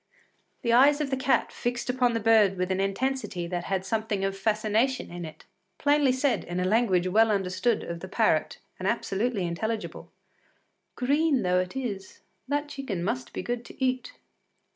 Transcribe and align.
The 0.63 0.73
eyes 0.73 0.99
of 0.99 1.11
the 1.11 1.15
cat, 1.15 1.51
fixed 1.51 1.87
upon 1.87 2.13
the 2.13 2.19
bird 2.19 2.57
with 2.57 2.71
an 2.71 2.79
intensity 2.79 3.45
that 3.45 3.65
had 3.65 3.85
something 3.85 4.23
of 4.25 4.35
fascination 4.35 5.11
in 5.11 5.25
it, 5.25 5.45
plainly 5.77 6.11
said 6.11 6.43
in 6.43 6.59
a 6.59 6.65
language 6.65 7.07
well 7.07 7.29
understood 7.29 7.83
of 7.83 7.99
the 7.99 8.07
parrot 8.07 8.57
and 8.79 8.87
absolutely 8.87 9.45
intelligible: 9.45 10.11
“Green 10.95 11.43
though 11.43 11.59
it 11.59 11.75
is, 11.75 12.21
that 12.47 12.67
chicken 12.69 13.03
must 13.03 13.31
be 13.31 13.43
good 13.43 13.63
to 13.65 13.79
eat. 13.85 14.13